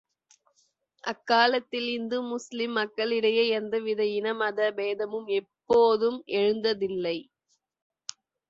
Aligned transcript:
அக்காலத்தில் 1.03 1.89
இந்து 1.89 2.21
முஸ்லீம் 2.29 2.71
மக்களிடையே 2.71 3.43
எந்த 3.49 3.79
வித 3.79 4.01
இன, 4.11 4.33
மத 4.33 4.71
பேதமும் 4.71 5.27
எப்போதும் 5.39 6.19
எழுந்ததில்லை. 6.35 7.17